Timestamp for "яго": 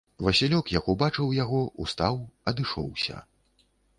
1.43-1.59